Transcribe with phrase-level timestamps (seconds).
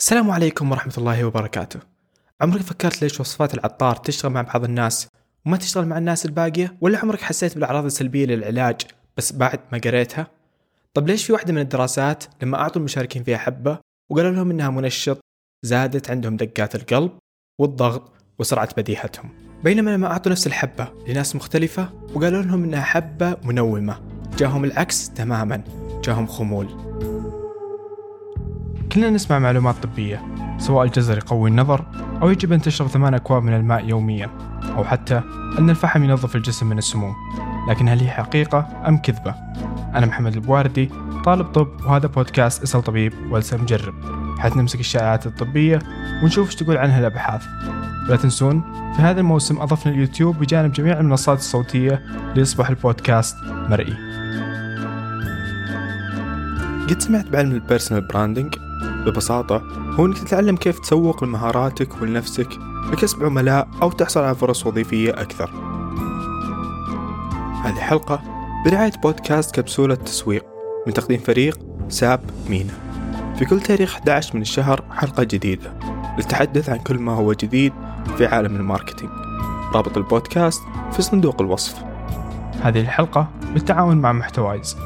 [0.00, 1.80] السلام عليكم ورحمة الله وبركاته.
[2.40, 5.08] عمرك فكرت ليش وصفات العطار تشتغل مع بعض الناس
[5.46, 8.80] وما تشتغل مع الناس الباقية؟ ولا عمرك حسيت بالأعراض السلبية للعلاج
[9.16, 10.26] بس بعد ما قريتها؟
[10.94, 13.78] طب ليش في واحدة من الدراسات لما أعطوا المشاركين فيها حبة
[14.10, 15.20] وقالوا لهم إنها منشط
[15.62, 17.12] زادت عندهم دقات القلب
[17.60, 19.30] والضغط وسرعة بديهتهم.
[19.64, 24.00] بينما لما أعطوا نفس الحبة لناس مختلفة وقالوا لهم إنها حبة منومة
[24.38, 25.64] جاهم العكس تماما
[26.04, 26.90] جاهم خمول.
[28.92, 30.22] كلنا نسمع معلومات طبية
[30.58, 31.84] سواء الجزر يقوي النظر
[32.22, 34.30] أو يجب أن تشرب ثمان أكواب من الماء يوميا
[34.76, 35.22] أو حتى
[35.58, 37.14] أن الفحم ينظف الجسم من السموم.
[37.68, 39.34] لكن هل هي حقيقة أم كذبة؟
[39.94, 40.90] أنا محمد البواردي
[41.24, 43.94] طالب طب وهذا بودكاست أسأل طبيب والسى مجرب
[44.38, 45.78] حيث نمسك الشائعات الطبية
[46.22, 47.44] ونشوف إيش تقول عنها الأبحاث.
[48.08, 48.62] ولا تنسون
[48.96, 52.02] في هذا الموسم أضفنا اليوتيوب بجانب جميع المنصات الصوتية
[52.36, 53.94] ليصبح البودكاست مرئي.
[56.88, 59.62] قد سمعت بعلم ال personal branding ببساطة
[59.98, 62.48] هو انك تتعلم كيف تسوق لمهاراتك ولنفسك
[62.92, 65.50] لكسب عملاء أو تحصل على فرص وظيفية أكثر.
[67.64, 68.22] هذه حلقة
[68.66, 70.44] برعاية بودكاست كبسولة تسويق
[70.86, 71.58] من تقديم فريق
[71.88, 72.72] ساب مينا.
[73.38, 75.72] في كل تاريخ 11 من الشهر حلقة جديدة
[76.18, 77.72] للتحدث عن كل ما هو جديد
[78.16, 79.10] في عالم ال marketing.
[79.74, 81.74] رابط البودكاست في صندوق الوصف.
[82.62, 84.76] هذه الحلقة بالتعاون مع محتوايز.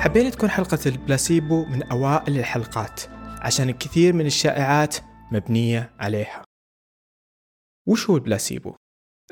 [0.00, 3.00] حبينا تكون حلقة البلاسيبو من أوائل الحلقات
[3.40, 4.96] عشان الكثير من الشائعات
[5.32, 6.44] مبنية عليها.
[7.88, 8.74] وش هو البلاسيبو؟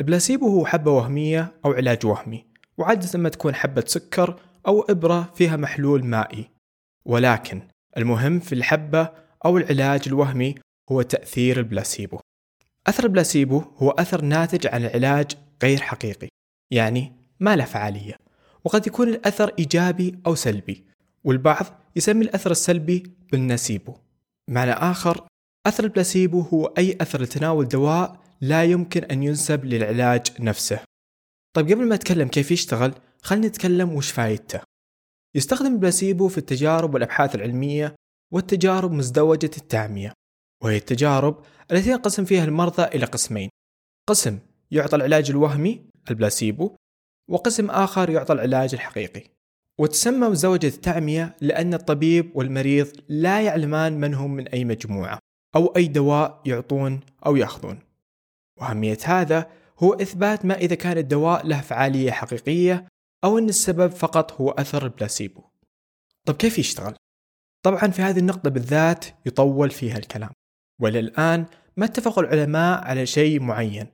[0.01, 2.47] البلاسيبو هو حبة وهمية أو علاج وهمي
[2.79, 6.51] وعادة ما تكون حبة سكر أو إبرة فيها محلول مائي.
[7.06, 9.12] ولكن المهم في الحبة
[9.45, 10.55] أو العلاج الوهمي
[10.93, 12.21] هو تأثير البلاسيبو.
[12.87, 16.28] أثر البلاسيبو هو أثر ناتج عن العلاج غير حقيقي
[16.71, 18.23] يعني ما له فعالية.
[18.65, 20.84] وقد يكون الأثر إيجابي أو سلبي
[21.25, 23.95] والبعض يسمي الأثر السلبي بالنسيبو
[24.51, 25.27] معنى آخر
[25.67, 30.81] أثر البلاسيبو هو أي أثر لتناول دواء لا يمكن أن ينسب للعلاج نفسه.
[31.56, 34.61] طيب قبل ما أتكلم كيف يشتغل خلينا نتكلم وش فايدته.
[35.34, 37.94] يستخدم البلاسيبو في التجارب والأبحاث العلمية
[38.33, 40.12] والتجارب مزدوجة التعمية
[40.62, 43.50] وهي التجارب التي ينقسم فيها المرضى إلى قسمين.
[44.09, 44.38] قسم
[44.71, 46.77] يعطى العلاج الوهمي البلاسيبو
[47.29, 49.23] وقسم آخر يعطى العلاج الحقيقي.
[49.79, 55.19] وتسمى مزوجة التعمية لأن الطبيب والمريض لا يعلمان من هم من أي مجموعة
[55.57, 57.79] أو أي دواء يعطون أو يأخذون.
[58.61, 62.89] وأهمية هذا هو إثبات ما إذا كان الدواء له فعالية حقيقية
[63.25, 65.43] أو أن السبب فقط هو أثر البلاسيبو.
[66.27, 66.95] طب كيف يشتغل؟
[67.62, 70.31] طبعا في هذه النقطة بالذات يطول فيها الكلام.
[70.81, 71.47] وللآن الآن
[71.77, 73.87] ما اتفق العلماء على شيء معين.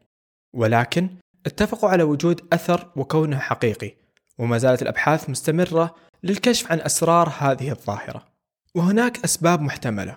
[0.54, 1.10] ولكن
[1.46, 3.92] اتفقوا على وجود أثر وكونه حقيقي
[4.38, 8.28] وما زالت الأبحاث مستمرة للكشف عن أسرار هذه الظاهرة.
[8.74, 10.16] وهناك أسباب محتملة.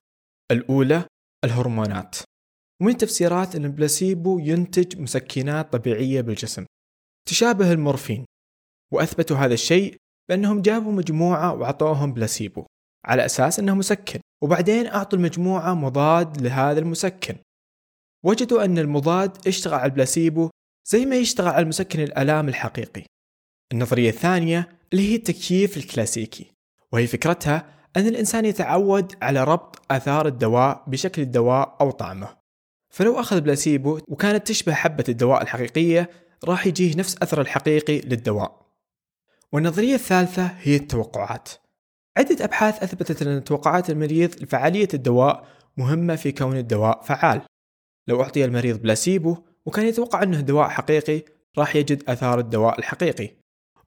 [0.51, 1.03] الأولى
[1.43, 2.15] الهرمونات.
[2.81, 6.65] ومن التفسيرات أن البلاسيبو ينتج مسكنات طبيعية بالجسم
[7.29, 8.25] تشابه المورفين.
[8.93, 9.95] وأثبتوا هذا الشيء
[10.29, 12.65] بأنهم جابوا مجموعة وعطوهم بلاسيبو
[13.05, 14.19] على أساس أنه مسكن.
[14.43, 17.35] وبعدين أعطوا المجموعة مضاد لهذا المسكن.
[18.25, 20.49] وجدوا أن المضاد اشتغل على البلاسيبو
[20.85, 23.03] زي ما يشتغل على المسكن الآلام الحقيقي.
[23.71, 26.51] النظرية الثانية اللي هي التكييف الكلاسيكي
[26.91, 32.37] وهي فكرتها أن الإنسان يتعود على ربط آثار الدواء بشكل الدواء أو طعمه.
[32.89, 36.09] فلو أخذ بلاسيبو وكانت تشبه حبة الدواء الحقيقية
[36.43, 38.65] راح يجيه نفس أثر الحقيقي للدواء.
[39.51, 41.49] والنظرية الثالثة هي التوقعات.
[42.17, 47.41] عدة أبحاث أثبتت أن توقعات المريض لفعالية الدواء مهمة في كون الدواء فعال.
[48.07, 51.23] لو أعطي المريض بلاسيبو وكان يتوقع أنه دواء حقيقي
[51.57, 53.29] راح يجد أثار الدواء الحقيقي.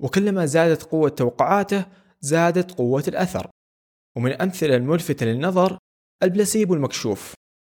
[0.01, 1.87] وكلما زادت قوة توقعاته
[2.21, 3.51] زادت قوة الأثر.
[4.17, 5.79] ومن الأمثلة الملفتة للنظر
[6.23, 7.35] البلاسيبو المكشوف.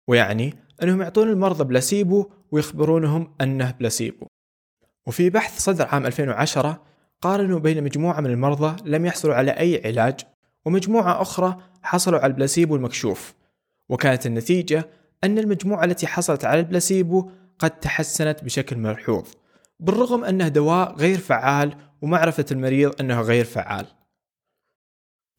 [0.10, 4.28] ويعني أنهم يعطون المرضى بلاسيبو ويخبرونهم أنه بلاسيبو.
[5.08, 6.84] وفي بحث صدر عام 2010
[7.22, 10.20] قارنوا بين مجموعة من المرضى لم يحصلوا على أي علاج
[10.66, 13.34] ومجموعة أخرى حصلوا على البلاسيبو المكشوف.
[13.90, 14.90] وكانت النتيجة
[15.24, 19.28] أن المجموعة التي حصلت على البلاسيبو قد تحسنت بشكل ملحوظ
[19.80, 23.86] بالرغم أنه دواء غير فعال ومعرفة المريض أنه غير فعال.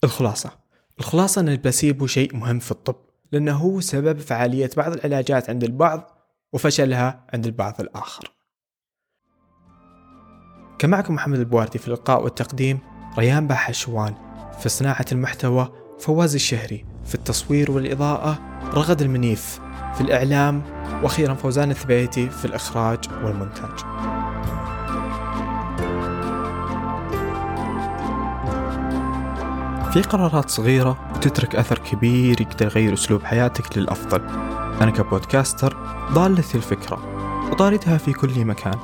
[0.05, 0.51] الخلاصة
[0.99, 2.97] الخلاصة أن البلاسيبو شيء مهم في الطب
[3.33, 6.21] لأنه هو سبب فعالية بعض العلاجات عند البعض
[6.53, 8.33] وفشلها عند البعض الآخر.
[10.79, 12.79] كان معكم محمد البواردي في اللقاء والتقديم
[13.19, 14.15] ريان بحشوان
[14.61, 18.39] في صناعة المحتوى فواز الشهري في التصوير والإضاءة
[18.75, 19.61] رغد المنيف
[19.95, 20.63] في الإعلام
[21.03, 23.79] وأخيرا فوزان الثبيتي في الإخراج والمونتاج.
[29.93, 34.21] في قرارات صغيرة وتترك أثر كبير يقدر يغير أسلوب حياتك للأفضل.
[34.81, 35.77] أنا كبودكاستر
[36.13, 36.99] ضالتي الفكرة
[37.51, 38.79] وطاردها في كل مكان.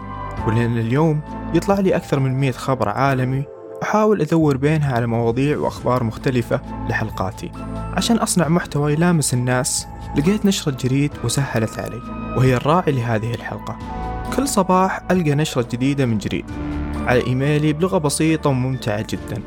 [0.47, 1.20] ولأن اليوم
[1.55, 3.44] يطلع لي أكثر من 100 خبر عالمي
[3.86, 6.60] أحاول أدور بينها على مواضيع وأخبار مختلفة
[6.90, 7.52] لحلقاتي.
[7.96, 9.86] عشان أصنع محتوى يلامس الناس
[10.16, 12.00] لقيت نشرة جريد وسهلت علي
[12.36, 13.78] وهي الراعي لهذه الحلقة.
[14.36, 16.44] كل صباح ألقى نشرة جديدة من جريد
[17.06, 19.42] على إيميلي بلغة بسيطة وممتعة جدا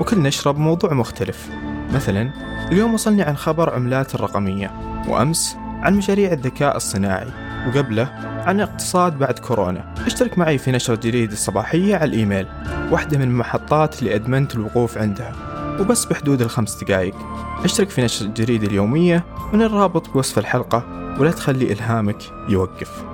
[0.00, 1.48] وكل نشرة بموضوع مختلف.
[1.94, 2.30] مثلا
[2.72, 4.70] اليوم وصلني عن خبر عملات الرقمية
[5.08, 7.49] وأمس عن مشاريع الذكاء الصناعي.
[7.68, 8.08] وقبله
[8.46, 9.94] عن اقتصاد بعد كورونا.
[10.06, 12.46] اشترك معي في نشرة جريدة الصباحية على الإيميل
[12.90, 15.32] واحدة من المحطات اللي أدمنت الوقوف عندها.
[15.80, 17.14] وبس بحدود الخمس دقايق.
[17.64, 20.84] اشترك في نشرة الجريدة اليومية من الرابط بوصف الحلقة
[21.18, 23.04] ولا تخلي إلهامك يوقف.